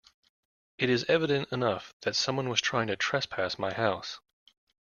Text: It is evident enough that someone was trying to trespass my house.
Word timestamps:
It 0.79 0.89
is 0.89 1.05
evident 1.07 1.51
enough 1.51 1.93
that 2.01 2.15
someone 2.15 2.49
was 2.49 2.59
trying 2.59 2.87
to 2.87 2.95
trespass 2.95 3.59
my 3.59 3.71
house. 3.71 4.19